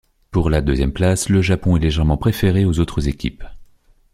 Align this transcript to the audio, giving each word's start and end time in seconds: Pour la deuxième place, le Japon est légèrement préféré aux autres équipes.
Pour 0.31 0.49
la 0.49 0.61
deuxième 0.61 0.93
place, 0.93 1.29
le 1.29 1.43
Japon 1.43 1.77
est 1.77 1.79
légèrement 1.79 2.17
préféré 2.17 2.65
aux 2.65 2.79
autres 2.79 3.07
équipes. 3.07 3.43